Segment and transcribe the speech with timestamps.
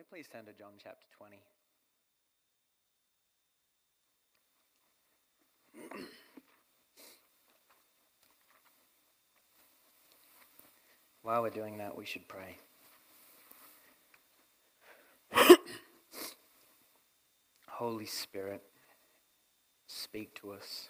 [0.00, 1.36] we please turn to John chapter 20?
[11.22, 12.56] While we're doing that, we should pray.
[17.68, 18.62] Holy Spirit,
[19.86, 20.88] speak to us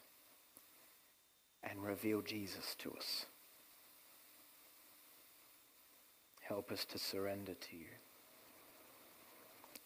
[1.64, 3.26] and reveal Jesus to us.
[6.42, 7.86] Help us to surrender to you,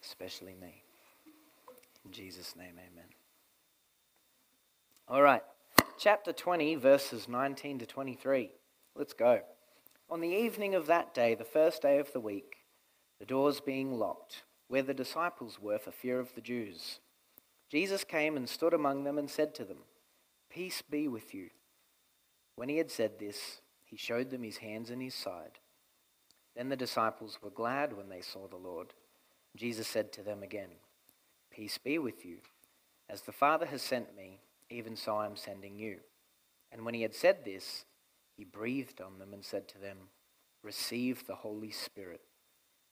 [0.07, 0.83] especially me.
[2.05, 3.09] In Jesus' name, amen.
[5.09, 5.43] All right,
[5.99, 8.51] chapter 20, verses 19 to 23.
[8.95, 9.41] Let's go.
[10.11, 12.65] On the evening of that day, the first day of the week,
[13.19, 17.01] the doors being locked, where the disciples were for fear of the Jews,
[17.71, 19.79] Jesus came and stood among them and said to them,
[20.51, 21.51] Peace be with you.
[22.57, 25.59] When he had said this, he showed them his hands and his side.
[26.55, 28.93] Then the disciples were glad when they saw the Lord.
[29.57, 30.71] Jesus said to them again,
[31.51, 32.38] Peace be with you.
[33.09, 35.99] As the Father has sent me, even so I am sending you.
[36.73, 37.85] And when he had said this,
[38.37, 39.96] he breathed on them and said to them,
[40.63, 42.23] Receive the Holy Spirit.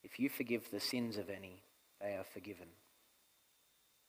[0.05, 1.63] If you forgive the sins of any,
[2.01, 2.69] they are forgiven.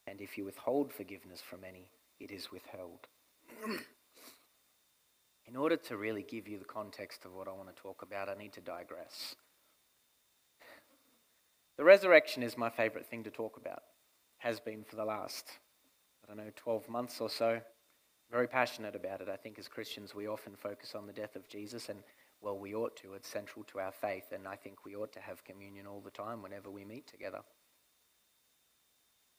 [0.06, 3.08] And if you withhold forgiveness from any, it is withheld.
[5.48, 8.30] In order to really give you the context of what I want to talk about,
[8.30, 9.36] I need to digress.
[11.78, 13.82] The resurrection is my favorite thing to talk about,
[14.38, 15.50] has been for the last,
[16.24, 17.62] I don't know, 12 months or so.
[18.32, 19.30] Very passionate about it.
[19.30, 22.04] I think as Christians, we often focus on the death of Jesus, and
[22.42, 23.14] well, we ought to.
[23.14, 26.12] It's central to our faith, and I think we ought to have communion all the
[26.12, 27.40] time whenever we meet together.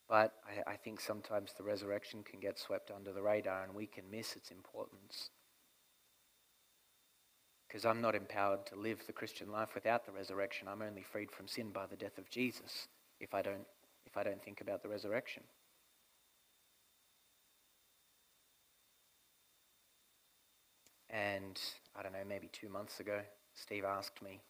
[0.09, 3.87] But I, I think sometimes the resurrection can get swept under the radar, and we
[3.87, 5.31] can miss its importance
[7.75, 10.69] because I'm not empowered to live the Christian life without the resurrection.
[10.69, 12.87] I'm only freed from sin by the death of Jesus
[13.19, 13.67] if I don't,
[14.07, 15.43] if I don't think about the resurrection.
[21.11, 21.61] And
[21.99, 23.23] I don't know, maybe two months ago,
[23.57, 24.41] Steve asked me,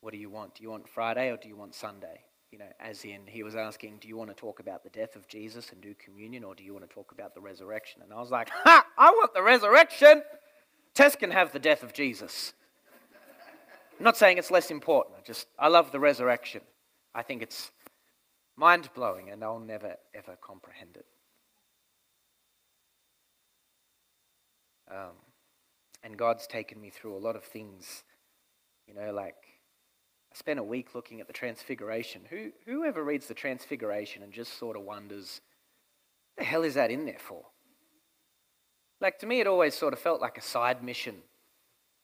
[0.00, 0.56] What do you want?
[0.56, 2.22] Do you want Friday or do you want Sunday?
[2.50, 5.14] You know, as in, he was asking, Do you want to talk about the death
[5.14, 8.02] of Jesus and do communion or do you want to talk about the resurrection?
[8.02, 8.84] And I was like, Ha!
[8.98, 10.24] I want the resurrection!
[10.94, 12.52] Tess can have the death of Jesus.
[13.98, 15.16] I'm not saying it's less important.
[15.18, 16.62] I just, I love the resurrection.
[17.14, 17.70] I think it's
[18.56, 21.06] mind blowing and I'll never, ever comprehend it.
[24.90, 25.16] Um,
[26.02, 28.04] and God's taken me through a lot of things.
[28.86, 29.36] You know, like
[30.32, 32.22] I spent a week looking at the Transfiguration.
[32.28, 35.40] Who, whoever reads the Transfiguration and just sort of wonders,
[36.36, 37.44] the hell is that in there for?
[39.02, 41.16] Like to me, it always sort of felt like a side mission.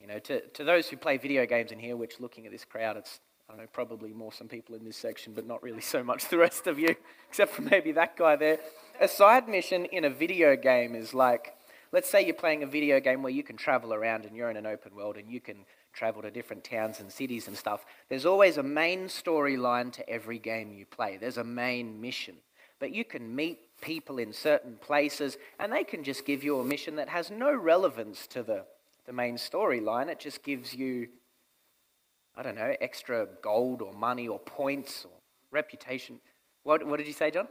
[0.00, 2.64] You know, to, to those who play video games in here, which looking at this
[2.64, 5.81] crowd, it's, I don't know, probably more some people in this section, but not really
[5.94, 6.94] so much the rest of you,
[7.28, 8.58] except for maybe that guy there.
[9.00, 11.54] A side mission in a video game is like
[11.91, 14.58] Let's say you're playing a video game where you can travel around and you're in
[14.58, 15.64] an open world and you can
[15.94, 17.87] travel to different towns and cities and stuff.
[18.10, 22.37] There's always a main storyline to every game you play, there's a main mission.
[22.78, 26.64] But you can meet people in certain places and they can just give you a
[26.64, 28.64] mission that has no relevance to the,
[29.06, 30.08] the main storyline.
[30.08, 31.08] It just gives you,
[32.36, 35.12] I don't know, extra gold or money or points or
[35.50, 36.20] reputation.
[36.62, 37.48] What, what did you say, John?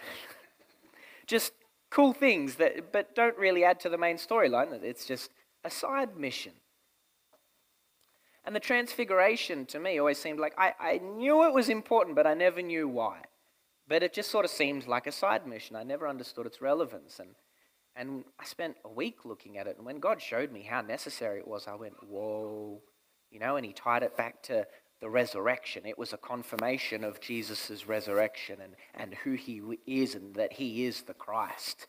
[1.26, 1.52] just
[1.90, 4.82] cool things that but don't really add to the main storyline.
[4.82, 5.30] It's just
[5.64, 6.52] a side mission.
[8.44, 12.26] And the transfiguration to me always seemed like I, I knew it was important, but
[12.26, 13.22] I never knew why.
[13.86, 15.76] But it just sort of seemed like a side mission.
[15.76, 17.18] I never understood its relevance.
[17.18, 17.30] And,
[17.94, 19.76] and I spent a week looking at it.
[19.76, 22.80] And when God showed me how necessary it was, I went, whoa.
[23.30, 24.66] You know, and he tied it back to
[25.00, 25.84] the resurrection.
[25.84, 30.86] It was a confirmation of Jesus' resurrection and, and who he is and that he
[30.86, 31.86] is the Christ.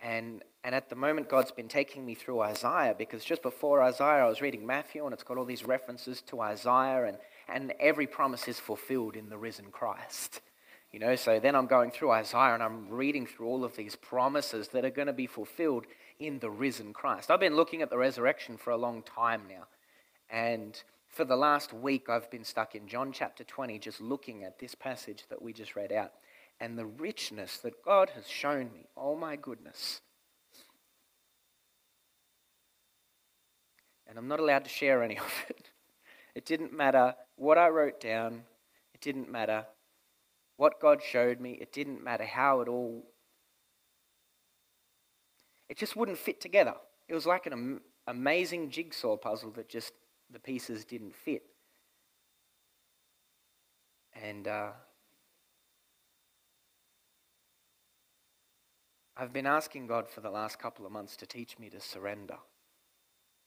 [0.00, 4.24] And, and at the moment, God's been taking me through Isaiah because just before Isaiah,
[4.24, 8.06] I was reading Matthew and it's got all these references to Isaiah, and, and every
[8.06, 10.40] promise is fulfilled in the risen Christ.
[10.92, 13.94] You know, so then I'm going through Isaiah and I'm reading through all of these
[13.94, 15.84] promises that are going to be fulfilled
[16.18, 17.30] in the risen Christ.
[17.30, 19.66] I've been looking at the resurrection for a long time now.
[20.30, 24.58] And for the last week, I've been stuck in John chapter 20, just looking at
[24.58, 26.12] this passage that we just read out
[26.60, 28.86] and the richness that God has shown me.
[28.96, 30.00] Oh my goodness.
[34.08, 35.70] And I'm not allowed to share any of it.
[36.34, 38.44] It didn't matter what I wrote down,
[38.94, 39.66] it didn't matter
[40.58, 43.04] what God showed me, it didn't matter how it all.
[45.68, 46.74] It just wouldn't fit together.
[47.08, 49.92] It was like an am- amazing jigsaw puzzle that just
[50.30, 51.44] the pieces didn't fit.
[54.20, 54.70] And uh,
[59.16, 62.38] I've been asking God for the last couple of months to teach me to surrender.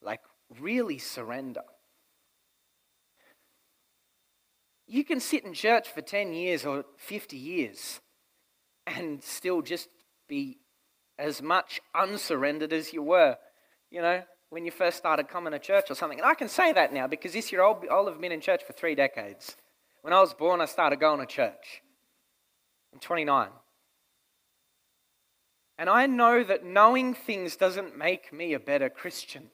[0.02, 0.22] Like,
[0.62, 1.64] really surrender.
[4.92, 8.02] You can sit in church for 10 years or 50 years
[8.86, 9.88] and still just
[10.28, 10.58] be
[11.18, 13.38] as much unsurrendered as you were,
[13.90, 16.20] you know, when you first started coming to church or something.
[16.20, 18.66] And I can say that now because this year I'll, I'll have been in church
[18.68, 19.56] for three decades.
[20.02, 21.82] When I was born, I started going to church.
[22.94, 23.48] I'm 29.
[25.78, 29.52] And I know that knowing things doesn't make me a better Christian.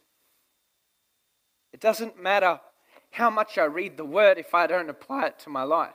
[1.72, 2.60] It doesn't matter
[3.18, 5.94] how much I read the word if I don't apply it to my life.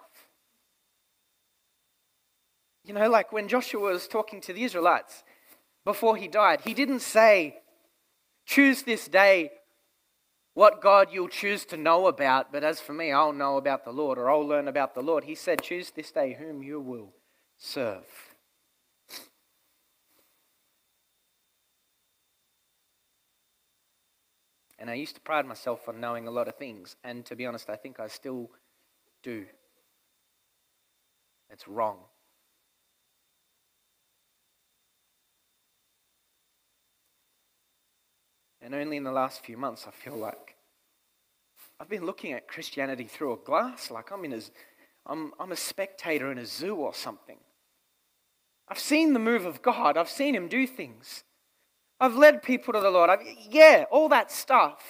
[2.85, 5.23] You know, like when Joshua was talking to the Israelites
[5.85, 7.59] before he died, he didn't say,
[8.45, 9.53] Choose this day
[10.55, 13.93] what God you'll choose to know about, but as for me, I'll know about the
[13.93, 15.25] Lord or I'll learn about the Lord.
[15.25, 17.15] He said, Choose this day whom you will
[17.57, 18.22] serve.
[24.83, 26.97] And I used to pride myself on knowing a lot of things.
[27.05, 28.51] And to be honest, I think I still
[29.23, 29.47] do.
[31.51, 31.99] It's wrong.
[38.61, 40.57] And only in the last few months, I feel like
[41.79, 44.41] I've been looking at Christianity through a glass, like I'm in a,
[45.07, 47.39] I'm, I'm a spectator in a zoo or something.
[48.67, 49.97] I've seen the move of God.
[49.97, 51.23] I've seen Him do things.
[52.03, 53.11] I've led people to the Lord.
[53.11, 54.83] I've, yeah, all that stuff.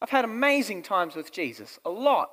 [0.00, 2.30] I've had amazing times with Jesus, a lot.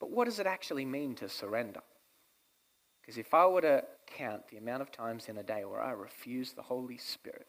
[0.00, 1.82] But what does it actually mean to surrender?
[3.02, 5.90] Because if I were to count the amount of times in a day where I
[5.90, 7.46] refuse the Holy Spirit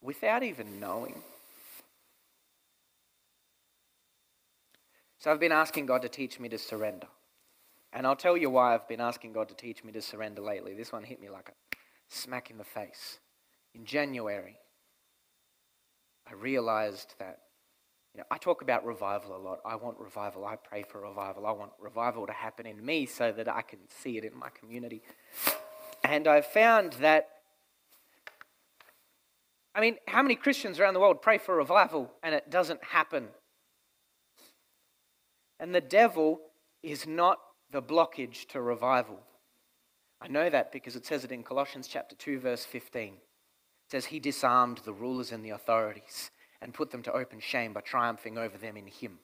[0.00, 1.22] without even knowing.
[5.18, 7.08] So I've been asking God to teach me to surrender.
[7.92, 10.74] And I'll tell you why I've been asking God to teach me to surrender lately.
[10.74, 11.76] This one hit me like a
[12.08, 13.18] smack in the face.
[13.74, 14.56] In January,
[16.26, 17.38] I realized that,
[18.14, 19.60] you know, I talk about revival a lot.
[19.66, 20.46] I want revival.
[20.46, 21.46] I pray for revival.
[21.46, 24.48] I want revival to happen in me so that I can see it in my
[24.48, 25.02] community.
[26.04, 27.28] And I found that,
[29.74, 33.28] I mean, how many Christians around the world pray for revival and it doesn't happen?
[35.60, 36.40] And the devil
[36.82, 37.38] is not
[37.72, 39.18] the blockage to revival.
[40.20, 43.14] I know that because it says it in Colossians chapter 2 verse 15.
[43.14, 43.20] It
[43.90, 46.30] says he disarmed the rulers and the authorities
[46.60, 49.18] and put them to open shame by triumphing over them in him.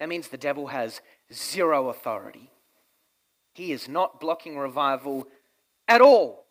[0.00, 1.02] That means the devil has
[1.32, 2.50] zero authority.
[3.52, 5.28] He is not blocking revival
[5.86, 6.46] at all.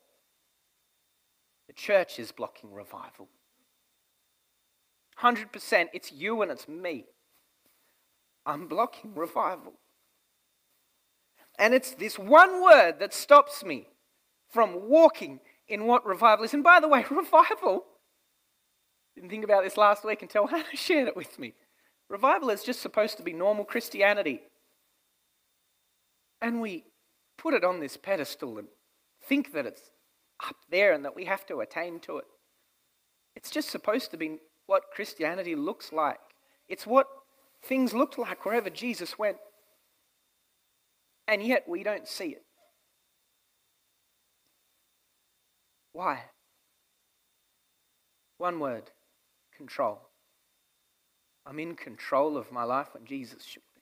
[1.68, 3.27] The church is blocking revival.
[5.21, 7.06] 100% it's you and it's me.
[8.45, 9.74] I'm blocking revival.
[11.59, 13.88] And it's this one word that stops me
[14.50, 16.53] from walking in what revival is.
[16.53, 17.85] And by the way, revival,
[19.15, 21.53] didn't think about this last week until Hannah shared it with me.
[22.09, 24.41] Revival is just supposed to be normal Christianity.
[26.41, 26.83] And we
[27.38, 28.67] put it on this pedestal and
[29.21, 29.89] think that it's
[30.47, 32.25] up there and that we have to attain to it.
[33.35, 36.19] It's just supposed to be what Christianity looks like.
[36.68, 37.07] It's what
[37.61, 39.37] things looked like wherever Jesus went
[41.27, 42.44] and yet we don't see it.
[45.94, 46.23] Why?
[48.37, 48.92] One word
[49.56, 50.01] control.
[51.45, 53.81] I'm in control of my life when Jesus should be.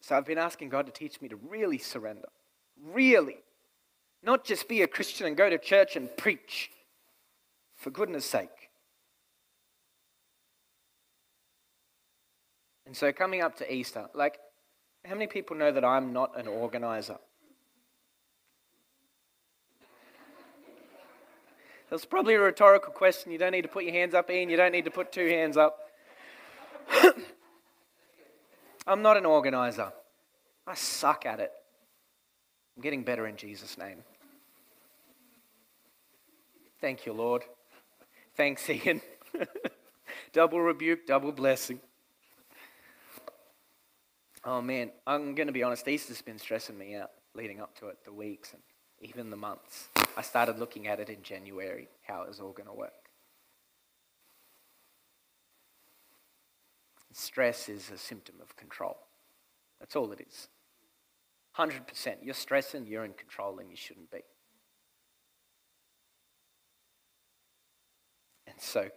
[0.00, 2.28] So I've been asking God to teach me to really surrender.
[2.82, 3.38] Really.
[4.22, 6.70] Not just be a Christian and go to church and preach.
[7.76, 8.61] For goodness sake.
[12.92, 14.38] And so coming up to Easter, like,
[15.06, 17.16] how many people know that I'm not an organizer?
[21.88, 23.32] That's probably a rhetorical question.
[23.32, 24.50] You don't need to put your hands up, Ian.
[24.50, 25.78] You don't need to put two hands up.
[28.86, 29.90] I'm not an organizer.
[30.66, 31.50] I suck at it.
[32.76, 34.04] I'm getting better in Jesus' name.
[36.78, 37.42] Thank you, Lord.
[38.36, 39.00] Thanks, Ian.
[40.34, 41.80] double rebuke, double blessing.
[44.44, 47.88] Oh man, I'm going to be honest, Easter's been stressing me out leading up to
[47.88, 48.62] it, the weeks and
[49.00, 49.88] even the months.
[50.16, 52.92] I started looking at it in January, how it was all going to work.
[57.12, 58.96] Stress is a symptom of control.
[59.78, 60.48] That's all it is.
[61.58, 62.16] 100%.
[62.22, 64.20] You're stressing, you're in control, and you shouldn't be.
[68.46, 68.88] And so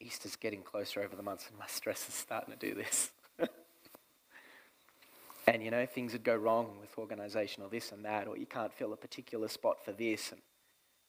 [0.00, 3.10] Easter's getting closer over the months, and my stress is starting to do this.
[5.46, 8.46] And you know, things would go wrong with organisation or this and that, or you
[8.46, 10.32] can't fill a particular spot for this.
[10.32, 10.40] And,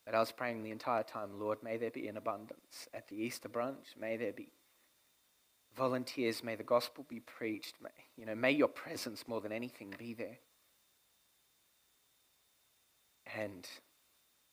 [0.06, 3.16] but I was praying the entire time, Lord, may there be an abundance at the
[3.16, 3.98] Easter brunch.
[4.00, 4.50] May there be
[5.76, 6.44] volunteers.
[6.44, 7.76] May the gospel be preached.
[7.82, 10.38] May, you know, may your presence more than anything be there.
[13.36, 13.68] And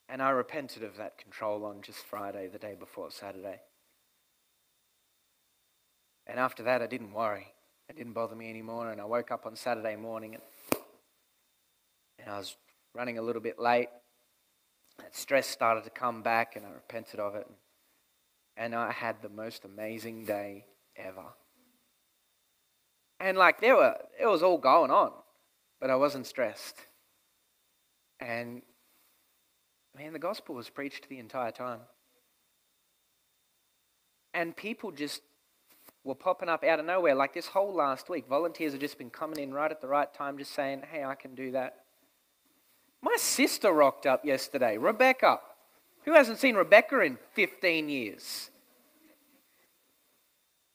[0.09, 3.61] and I repented of that control on just Friday, the day before Saturday.
[6.27, 7.55] And after that, I didn't worry.
[7.93, 8.91] It didn't bother me anymore.
[8.91, 10.43] And I woke up on Saturday morning and,
[12.19, 12.57] and I was
[12.95, 13.91] running a little bit late.
[14.99, 17.47] That stress started to come back and I repented of it.
[18.57, 20.65] And I had the most amazing day
[20.97, 21.35] ever.
[23.21, 25.13] And like there were, it was all going on,
[25.79, 26.77] but I wasn't stressed.
[28.21, 28.63] And
[29.95, 31.81] man, the gospel was preached the entire time.
[34.33, 35.21] And people just
[36.05, 37.15] were popping up out of nowhere.
[37.15, 40.13] Like this whole last week, volunteers have just been coming in right at the right
[40.13, 41.85] time, just saying, hey, I can do that.
[43.01, 45.41] My sister rocked up yesterday, Rebecca.
[46.05, 48.51] Who hasn't seen Rebecca in 15 years?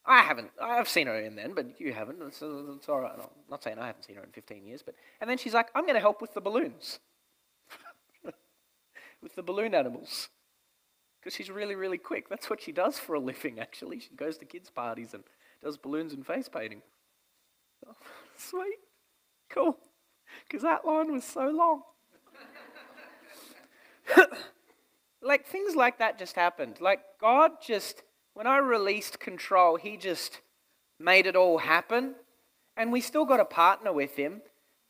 [0.06, 0.52] I haven't.
[0.62, 2.22] I've seen her in then, but you haven't.
[2.22, 3.12] It's, it's all right.
[3.14, 5.68] I'm not saying I haven't seen her in 15 years, but and then she's like,
[5.76, 7.00] I'm going to help with the balloons,
[9.22, 10.30] with the balloon animals
[11.20, 12.30] because she's really, really quick.
[12.30, 14.00] That's what she does for a living, actually.
[14.00, 15.24] She goes to kids' parties and
[15.64, 16.82] does balloons and face painting.
[17.86, 17.96] Oh,
[18.38, 18.78] sweet.
[19.50, 19.78] Cool.
[20.48, 21.82] Because that line was so long.
[25.22, 26.80] like, things like that just happened.
[26.80, 30.42] Like, God just, when I released control, He just
[31.00, 32.16] made it all happen.
[32.76, 34.42] And we still got to partner with Him,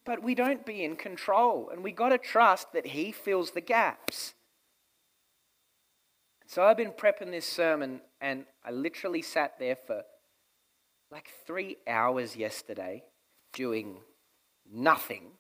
[0.06, 1.70] but we don't be in control.
[1.72, 4.34] And we got to trust that He fills the gaps.
[6.48, 10.04] So I've been prepping this sermon, and I literally sat there for
[11.12, 13.04] like three hours yesterday
[13.52, 13.98] doing
[14.72, 15.32] nothing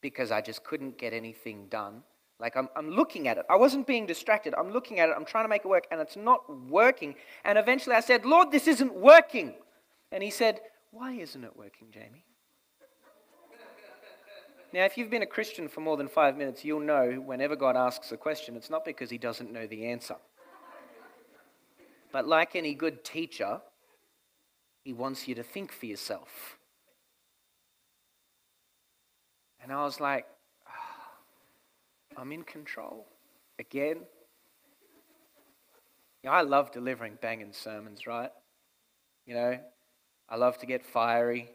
[0.00, 2.04] because I just couldn't get anything done.
[2.38, 3.46] Like I'm, I'm looking at it.
[3.50, 4.54] I wasn't being distracted.
[4.56, 5.14] I'm looking at it.
[5.16, 7.16] I'm trying to make it work, and it's not working.
[7.44, 9.54] And eventually I said, Lord, this isn't working.
[10.12, 10.60] And he said,
[10.92, 12.24] Why isn't it working, Jamie?
[14.74, 17.76] Now, if you've been a Christian for more than five minutes, you'll know whenever God
[17.76, 20.16] asks a question, it's not because he doesn't know the answer.
[22.10, 23.60] But like any good teacher,
[24.82, 26.58] he wants you to think for yourself.
[29.62, 30.26] And I was like,
[30.66, 33.06] oh, I'm in control
[33.60, 33.98] again.
[36.24, 38.30] You know, I love delivering banging sermons, right?
[39.24, 39.58] You know,
[40.28, 41.48] I love to get fiery.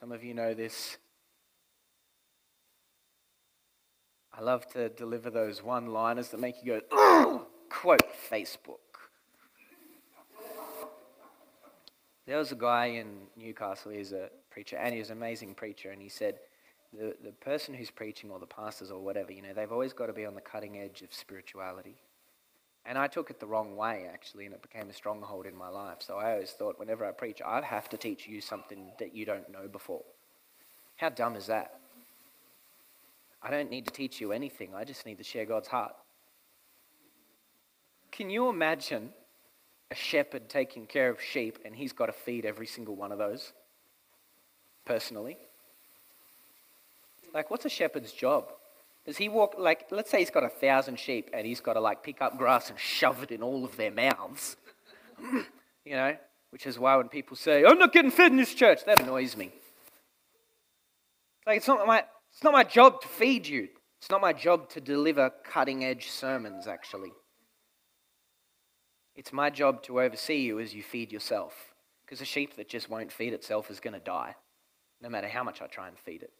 [0.00, 0.96] Some of you know this.
[4.38, 8.76] I love to deliver those one liners that make you go, quote Facebook.
[12.26, 16.02] There was a guy in Newcastle, he's a preacher, and he's an amazing preacher, and
[16.02, 16.40] he said,
[16.92, 20.06] the, the person who's preaching, or the pastors, or whatever, you know, they've always got
[20.06, 21.96] to be on the cutting edge of spirituality.
[22.84, 25.68] And I took it the wrong way, actually, and it became a stronghold in my
[25.68, 25.98] life.
[26.00, 29.24] So I always thought, whenever I preach, I have to teach you something that you
[29.24, 30.04] don't know before.
[30.96, 31.80] How dumb is that?
[33.42, 34.74] I don't need to teach you anything.
[34.74, 35.94] I just need to share God's heart.
[38.10, 39.10] Can you imagine
[39.90, 43.18] a shepherd taking care of sheep and he's got to feed every single one of
[43.18, 43.52] those
[44.84, 45.36] personally?
[47.34, 48.50] Like, what's a shepherd's job?
[49.04, 51.80] Does he walk, like, let's say he's got a thousand sheep and he's got to,
[51.80, 54.56] like, pick up grass and shove it in all of their mouths?
[55.84, 56.16] you know,
[56.50, 59.36] which is why when people say, I'm not getting fed in this church, that annoys
[59.36, 59.52] me.
[61.46, 62.04] Like, it's not my,
[62.36, 63.66] it's not my job to feed you.
[63.98, 67.14] It's not my job to deliver cutting edge sermons, actually.
[69.14, 71.54] It's my job to oversee you as you feed yourself.
[72.04, 74.34] Because a sheep that just won't feed itself is going to die,
[75.00, 76.32] no matter how much I try and feed it.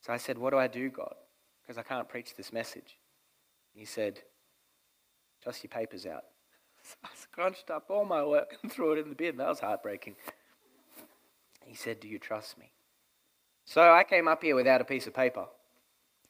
[0.00, 1.14] So I said, What do I do, God?
[1.62, 2.96] Because I can't preach this message.
[3.74, 4.20] He said,
[5.44, 6.24] Toss your papers out.
[7.04, 9.36] I scrunched up all my work and threw it in the bin.
[9.36, 10.16] That was heartbreaking.
[11.64, 12.72] He said, Do you trust me?
[13.64, 15.46] So I came up here without a piece of paper.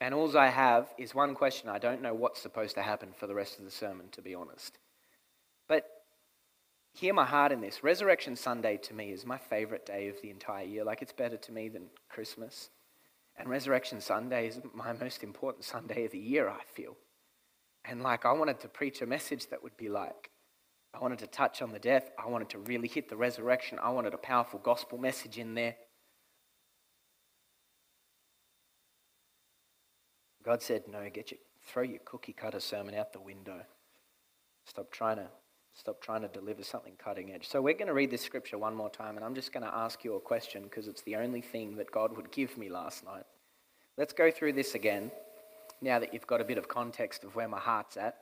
[0.01, 1.69] And all I have is one question.
[1.69, 4.35] I don't know what's supposed to happen for the rest of the sermon, to be
[4.35, 4.79] honest.
[5.69, 5.87] But
[6.93, 7.85] hear my heart in this.
[7.85, 10.85] Resurrection Sunday to me is my favorite day of the entire year.
[10.85, 12.71] Like it's better to me than Christmas.
[13.37, 16.97] And Resurrection Sunday is my most important Sunday of the year, I feel.
[17.85, 20.32] And like I wanted to preach a message that would be like,
[20.95, 22.11] I wanted to touch on the death.
[22.23, 23.79] I wanted to really hit the resurrection.
[23.83, 25.77] I wanted a powerful gospel message in there.
[30.45, 33.63] God said, No, get your, throw your cookie cutter sermon out the window.
[34.67, 35.29] Stop trying to
[35.75, 37.49] stop trying to deliver something cutting edge.
[37.49, 39.75] So we're going to read this scripture one more time, and I'm just going to
[39.75, 43.05] ask you a question because it's the only thing that God would give me last
[43.05, 43.25] night.
[43.97, 45.11] Let's go through this again,
[45.81, 48.22] now that you've got a bit of context of where my heart's at.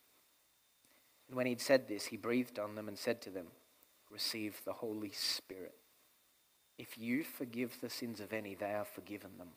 [1.31, 3.47] And when he'd said this, he breathed on them and said to them,
[4.09, 5.75] Receive the Holy Spirit.
[6.77, 9.47] If you forgive the sins of any, they are forgiven them.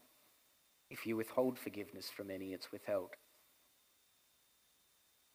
[0.88, 3.10] If you withhold forgiveness from any, it's withheld.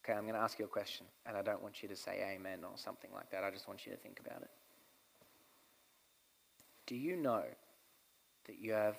[0.01, 2.33] Okay, I'm going to ask you a question, and I don't want you to say
[2.33, 3.43] amen or something like that.
[3.43, 4.49] I just want you to think about it.
[6.87, 7.43] Do you know
[8.45, 8.95] that you have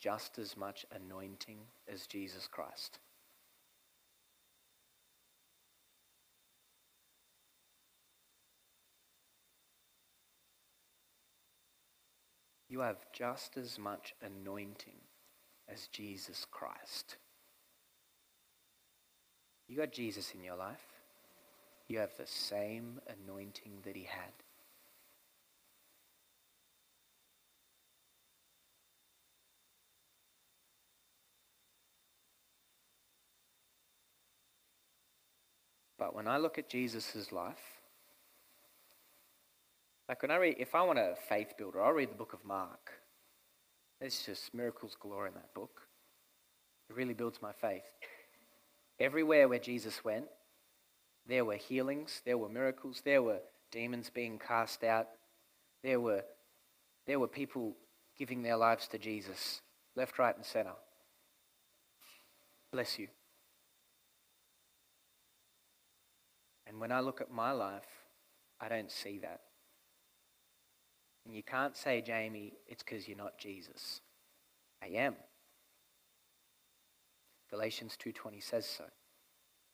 [0.00, 1.58] just as much anointing
[1.92, 3.00] as Jesus Christ?
[12.68, 15.00] You have just as much anointing
[15.68, 17.16] as Jesus Christ.
[19.66, 20.84] You got Jesus in your life.
[21.88, 24.32] You have the same anointing that he had.
[35.98, 37.77] But when I look at Jesus' life,
[40.08, 42.44] like when I read, if I want a faith builder, I'll read the book of
[42.44, 42.92] Mark.
[44.00, 45.82] There's just miracles galore in that book.
[46.88, 47.82] It really builds my faith.
[48.98, 50.26] Everywhere where Jesus went,
[51.26, 53.40] there were healings, there were miracles, there were
[53.70, 55.08] demons being cast out,
[55.84, 56.24] there were,
[57.06, 57.76] there were people
[58.16, 59.60] giving their lives to Jesus,
[59.94, 60.72] left, right, and center.
[62.72, 63.08] Bless you.
[66.66, 67.86] And when I look at my life,
[68.60, 69.40] I don't see that.
[71.28, 74.00] And you can't say, Jamie, it's because you're not Jesus.
[74.82, 75.14] I am.
[77.50, 78.84] Galatians 2:20 says so.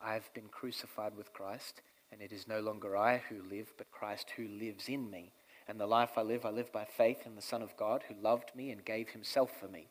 [0.00, 3.92] I have been crucified with Christ, and it is no longer I who live, but
[3.92, 5.32] Christ who lives in me.
[5.68, 8.20] And the life I live, I live by faith in the Son of God who
[8.20, 9.86] loved me and gave himself for me.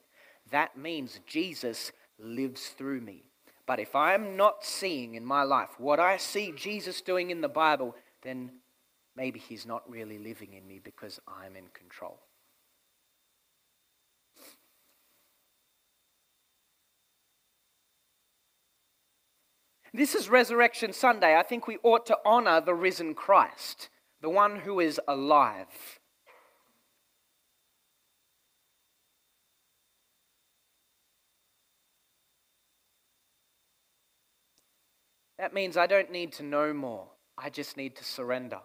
[0.52, 3.23] That means Jesus lives through me.
[3.65, 7.47] But if I'm not seeing in my life what I see Jesus doing in the
[7.47, 8.60] Bible, then
[9.15, 12.19] maybe he's not really living in me because I'm in control.
[19.95, 21.38] This is Resurrection Sunday.
[21.38, 23.89] I think we ought to honor the risen Christ,
[24.21, 25.67] the one who is alive.
[35.38, 37.10] That means I don't need to know more.
[37.38, 38.62] I just need to surrender.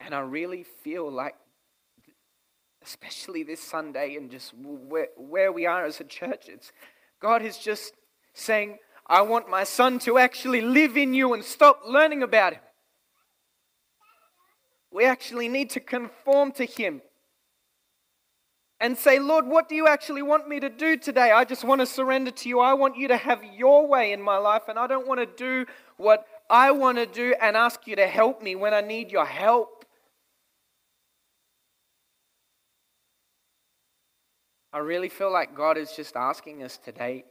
[0.00, 1.34] And I really feel like,
[2.82, 6.72] especially this Sunday and just where, where we are as a church, it's,
[7.20, 7.92] God is just
[8.32, 12.62] saying, I want my son to actually live in you and stop learning about him.
[14.90, 17.02] We actually need to conform to him
[18.80, 21.30] and say, Lord, what do you actually want me to do today?
[21.30, 22.60] I just want to surrender to you.
[22.60, 25.26] I want you to have your way in my life, and I don't want to
[25.26, 25.66] do
[25.98, 29.26] what I want to do and ask you to help me when I need your
[29.26, 29.79] help.
[34.72, 37.24] I really feel like God is just asking us today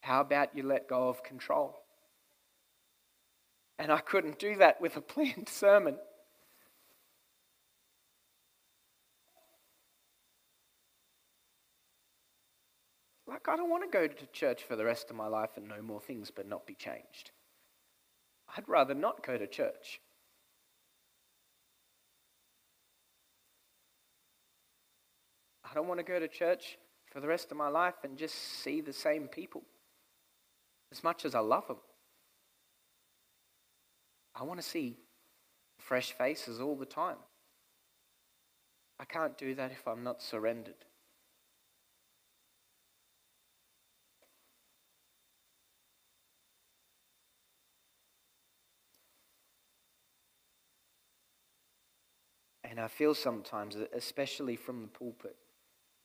[0.00, 1.74] how about you let go of control?
[3.78, 5.96] And I couldn't do that with a planned sermon.
[13.26, 15.66] Like, I don't want to go to church for the rest of my life and
[15.66, 17.30] know more things but not be changed.
[18.56, 20.00] I'd rather not go to church.
[25.74, 26.78] I don't want to go to church
[27.10, 29.62] for the rest of my life and just see the same people
[30.92, 31.78] as much as I love them.
[34.36, 34.98] I want to see
[35.80, 37.16] fresh faces all the time.
[39.00, 40.84] I can't do that if I'm not surrendered.
[52.62, 55.34] And I feel sometimes, especially from the pulpit,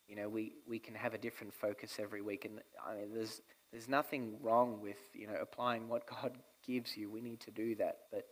[0.09, 2.45] You know, we, we can have a different focus every week.
[2.45, 3.41] And I mean, there's,
[3.71, 7.11] there's nothing wrong with, you know, applying what God gives you.
[7.11, 7.99] We need to do that.
[8.11, 8.25] But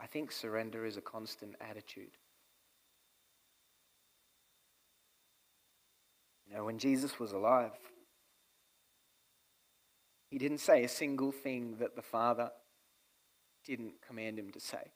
[0.00, 2.16] I think surrender is a constant attitude.
[6.48, 7.72] You know, when Jesus was alive,
[10.30, 12.50] he didn't say a single thing that the Father
[13.66, 14.92] didn't command him to say.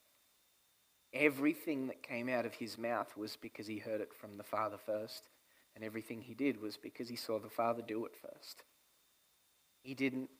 [1.13, 4.79] Everything that came out of his mouth was because he heard it from the Father
[4.85, 5.29] first,
[5.75, 8.63] and everything he did was because he saw the Father do it first.
[9.83, 10.31] He didn't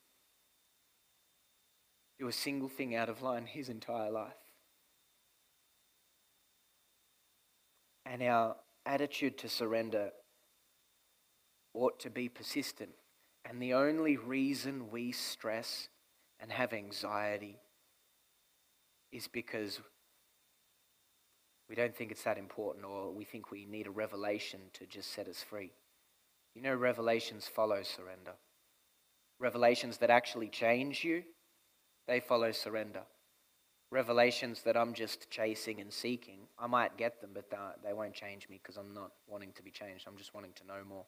[2.19, 4.33] do a single thing out of line his entire life.
[8.07, 10.11] And our attitude to surrender
[11.73, 12.91] ought to be persistent.
[13.45, 15.89] And the only reason we stress
[16.39, 17.59] and have anxiety
[19.11, 19.81] is because
[21.69, 25.13] we don't think it's that important or we think we need a revelation to just
[25.13, 25.73] set us free.
[26.55, 28.35] You know, revelations follow surrender.
[29.41, 31.23] Revelations that actually change you,
[32.07, 33.03] they follow surrender.
[33.91, 37.51] Revelations that I'm just chasing and seeking, I might get them, but
[37.85, 40.07] they won't change me because I'm not wanting to be changed.
[40.07, 41.07] I'm just wanting to know more.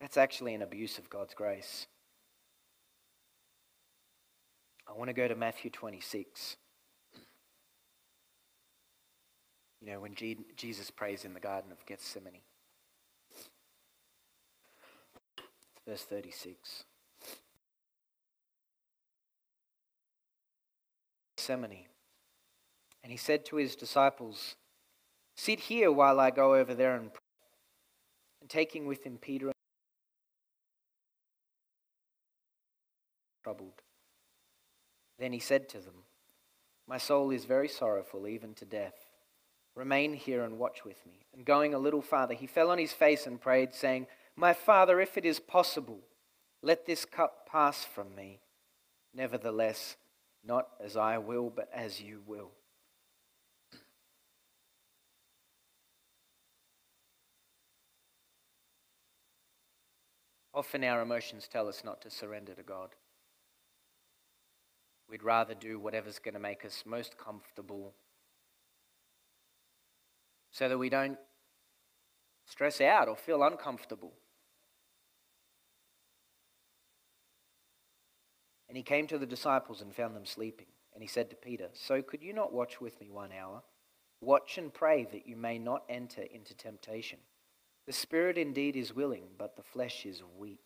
[0.00, 1.86] That's actually an abuse of God's grace.
[4.86, 6.56] I want to go to Matthew 26.
[9.84, 10.14] You know, when
[10.56, 12.40] Jesus prays in the Garden of Gethsemane.
[15.86, 16.84] Verse 36.
[21.36, 21.84] Gethsemane.
[23.02, 24.56] And he said to his disciples,
[25.36, 27.20] Sit here while I go over there and pray.
[28.40, 29.54] And taking with him Peter and
[33.42, 33.82] troubled.
[35.18, 36.04] Then he said to them,
[36.88, 39.03] My soul is very sorrowful, even to death.
[39.74, 41.26] Remain here and watch with me.
[41.34, 44.06] And going a little farther, he fell on his face and prayed, saying,
[44.36, 45.98] My father, if it is possible,
[46.62, 48.40] let this cup pass from me.
[49.12, 49.96] Nevertheless,
[50.44, 52.50] not as I will, but as you will.
[60.54, 62.90] Often our emotions tell us not to surrender to God.
[65.08, 67.92] We'd rather do whatever's going to make us most comfortable
[70.54, 71.18] so that we don't
[72.46, 74.12] stress out or feel uncomfortable.
[78.68, 80.68] And he came to the disciples and found them sleeping.
[80.94, 83.62] And he said to Peter, So could you not watch with me one hour?
[84.20, 87.18] Watch and pray that you may not enter into temptation.
[87.88, 90.60] The spirit indeed is willing, but the flesh is weak.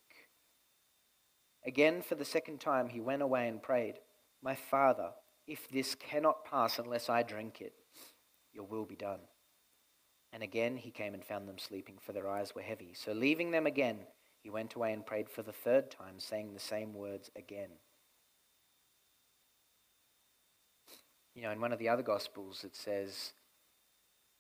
[1.67, 3.95] Again, for the second time, he went away and prayed.
[4.43, 5.13] My Father,
[5.47, 7.73] if this cannot pass unless I drink it,
[8.53, 9.21] your will be done.
[10.33, 12.93] And again he came and found them sleeping, for their eyes were heavy.
[12.95, 13.99] So leaving them again,
[14.43, 17.71] he went away and prayed for the third time, saying the same words again.
[21.35, 23.33] You know, in one of the other Gospels, it says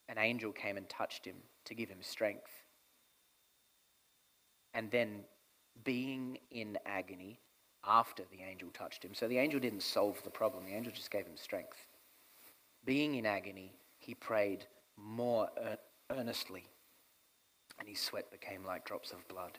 [0.08, 2.50] an angel came and touched him to give him strength.
[4.74, 5.24] And then,
[5.84, 7.40] being in agony,
[7.84, 9.14] after the angel touched him.
[9.14, 11.86] So the angel didn't solve the problem, the angel just gave him strength.
[12.84, 14.66] Being in agony, he prayed
[15.02, 15.48] more
[16.10, 16.68] earnestly,
[17.78, 19.58] and his sweat became like drops of blood.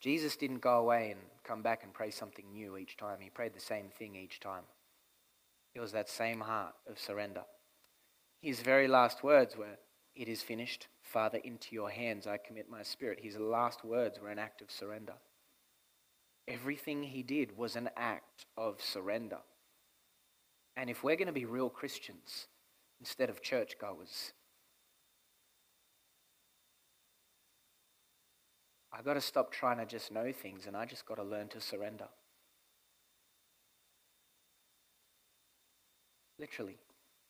[0.00, 3.20] Jesus didn't go away and come back and pray something new each time.
[3.20, 4.64] He prayed the same thing each time.
[5.74, 7.44] It was that same heart of surrender.
[8.42, 9.78] His very last words were,
[10.14, 10.88] it is finished.
[11.02, 13.20] Father, into your hands I commit my spirit.
[13.22, 15.14] His last words were an act of surrender.
[16.46, 19.38] Everything he did was an act of surrender.
[20.76, 22.48] And if we're going to be real Christians
[23.00, 24.32] instead of churchgoers,
[28.92, 31.48] I've got to stop trying to just know things and I just got to learn
[31.48, 32.08] to surrender.
[36.38, 36.78] Literally,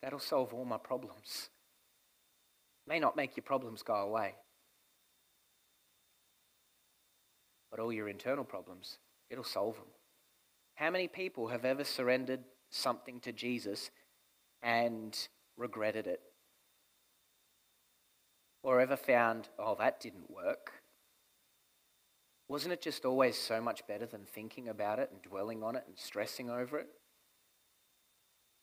[0.02, 1.50] that'll solve all my problems
[2.86, 4.34] may not make your problems go away,
[7.74, 8.98] but all your internal problems,
[9.30, 9.88] it'll solve them.
[10.76, 13.90] How many people have ever surrendered something to Jesus
[14.62, 15.18] and
[15.56, 16.20] regretted it?
[18.62, 20.70] Or ever found, oh, that didn't work?
[22.46, 25.82] Wasn't it just always so much better than thinking about it and dwelling on it
[25.88, 26.86] and stressing over it?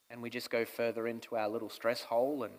[0.10, 2.54] And we just go further into our little stress hole and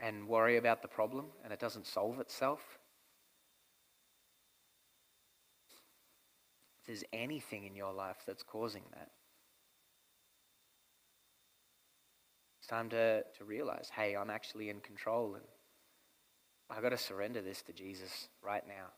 [0.00, 2.78] and worry about the problem and it doesn't solve itself.
[6.86, 9.10] There's anything in your life that's causing that.
[12.60, 15.44] It's time to, to realize hey, I'm actually in control and
[16.68, 18.88] I've got to surrender this to Jesus right now.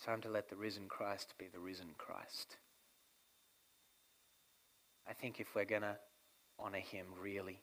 [0.00, 2.56] It's time to let the risen Christ be the risen Christ.
[5.06, 5.98] I think if we're going to
[6.58, 7.60] honor him really,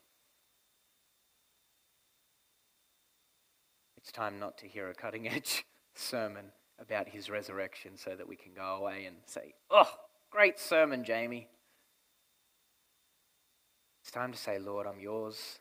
[3.98, 8.36] it's time not to hear a cutting edge sermon about his resurrection so that we
[8.36, 9.90] can go away and say, Oh,
[10.30, 11.48] great sermon, Jamie.
[14.04, 15.58] It's time to say, Lord, I'm yours.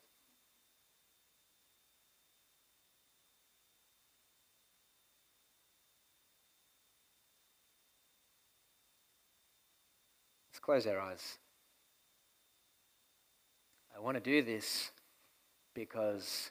[10.66, 11.38] Close our eyes.
[13.96, 14.90] I want to do this
[15.76, 16.50] because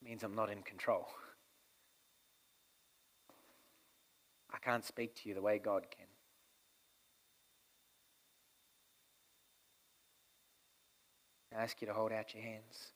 [0.00, 1.08] it means I'm not in control.
[4.54, 6.06] I can't speak to you the way God can.
[11.52, 12.92] I ask you to hold out your hands.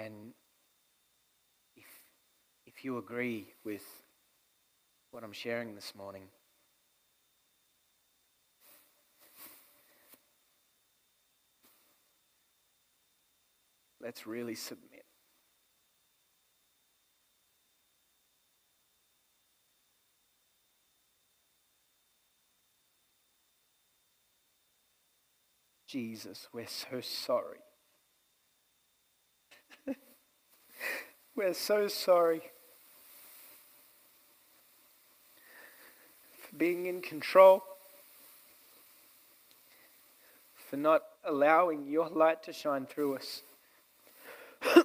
[0.00, 0.32] And
[2.84, 3.82] if you agree with
[5.10, 6.24] what I'm sharing this morning,
[14.02, 15.06] let's really submit.
[25.86, 27.60] Jesus, we're so sorry.
[31.34, 32.42] we're so sorry.
[36.56, 37.62] Being in control,
[40.54, 43.42] for not allowing your light to shine through us.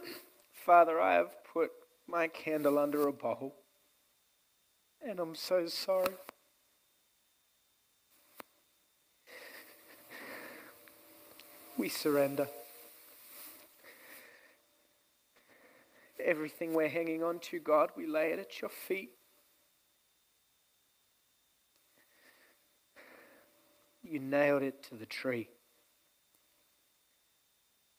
[0.53, 1.71] Father, I have put
[2.07, 3.55] my candle under a bowl,
[5.01, 6.13] and I'm so sorry.
[11.77, 12.47] We surrender.
[16.21, 19.11] Everything we're hanging on to, God, we lay it at your feet.
[24.09, 25.49] You nailed it to the tree.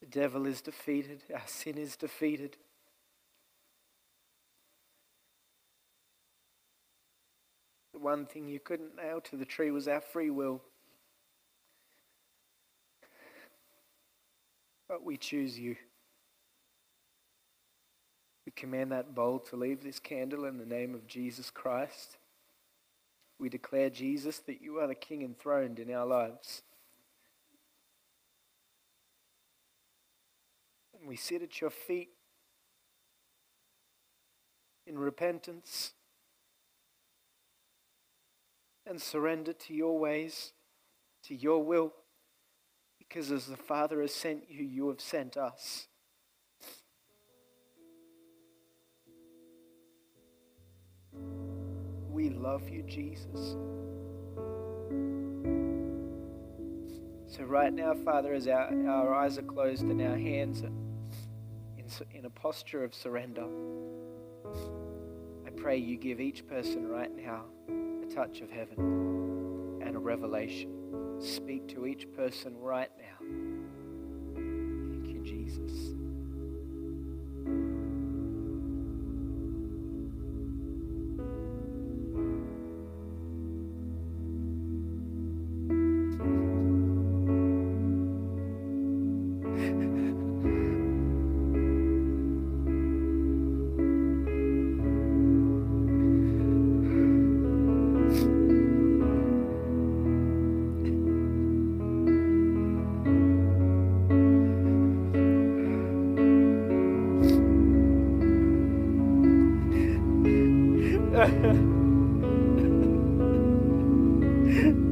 [0.00, 2.56] The devil is defeated, our sin is defeated.
[7.92, 10.60] The one thing you couldn't nail to the tree was our free will.
[14.88, 15.76] But we choose you.
[18.46, 22.16] We command that bowl to leave this candle in the name of Jesus Christ.
[23.40, 26.61] We declare, Jesus, that you are the King enthroned in our lives.
[30.92, 32.11] And we sit at your feet
[34.87, 35.94] in repentance
[38.87, 40.53] and surrender to your ways,
[41.24, 41.94] to your will,
[42.98, 45.88] because as the Father has sent you, you have sent us.
[52.50, 53.54] Love you, Jesus.
[57.28, 60.72] So, right now, Father, as our, our eyes are closed and our hands are
[61.78, 63.46] in, in a posture of surrender,
[65.46, 71.20] I pray you give each person right now a touch of heaven and a revelation.
[71.20, 73.26] Speak to each person right now.
[74.34, 75.99] Thank you, Jesus.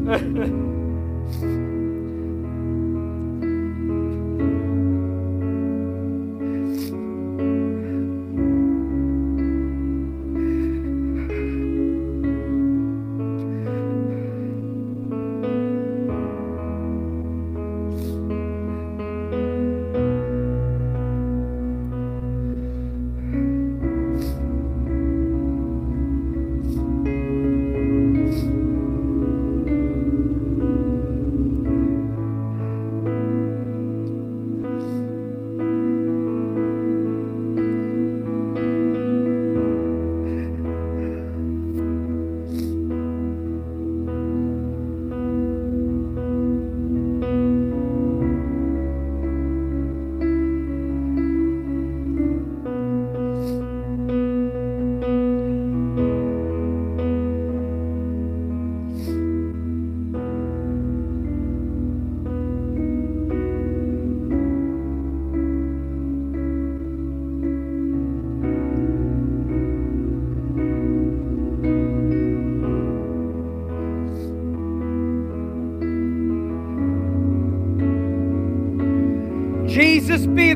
[0.09, 0.78] Ha ha ha.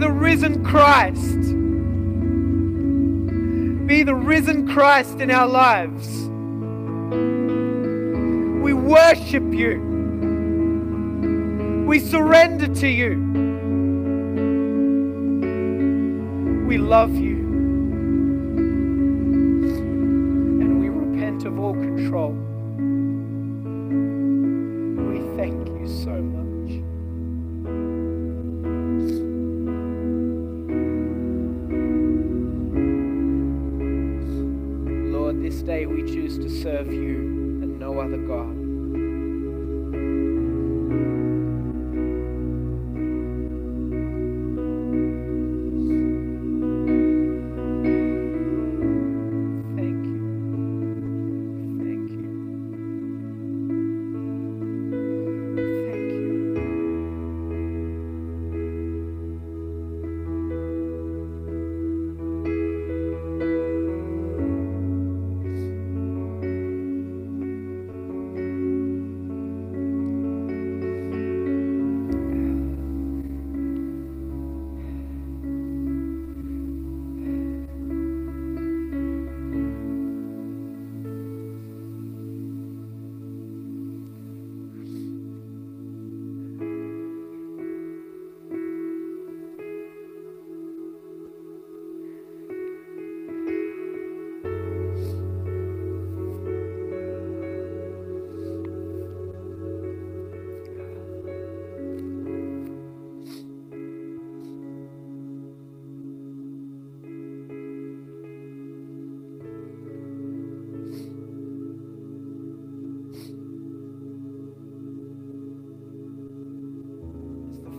[0.02, 1.38] The risen Christ.
[3.86, 6.08] Be the risen Christ in our lives.
[8.64, 9.78] We worship you.
[11.86, 13.14] We surrender to you.
[16.66, 17.31] We love you.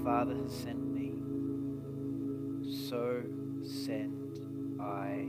[0.03, 1.13] Father has sent me,
[2.89, 3.23] so
[3.63, 4.39] send
[4.81, 5.27] I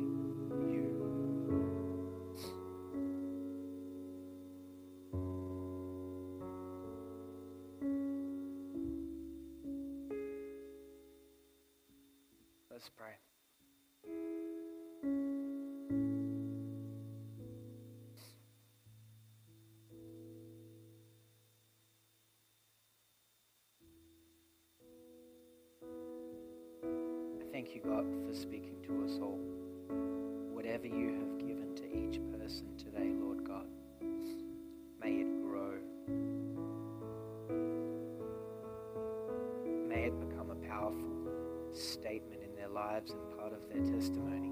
[43.75, 44.51] their testimony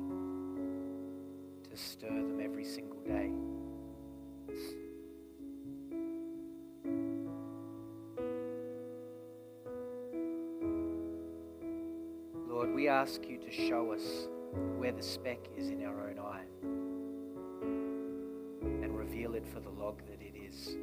[1.70, 3.30] to stir them every single day.
[12.48, 14.28] Lord, we ask you to show us
[14.76, 16.44] where the speck is in our own eye
[18.84, 20.76] and reveal it for the log that it is.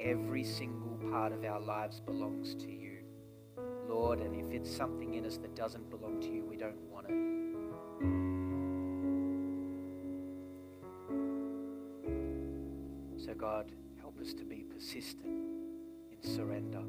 [0.00, 2.89] Every single part of our lives belongs to you,
[3.90, 7.06] Lord, and if it's something in us that doesn't belong to you, we don't want
[7.08, 7.16] it.
[13.26, 16.82] So, God, help us to be persistent in surrender.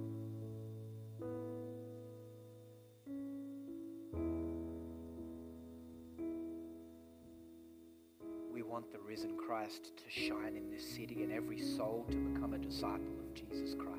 [8.54, 12.54] We want the risen Christ to shine in this city and every soul to become
[12.54, 13.91] a disciple of Jesus Christ.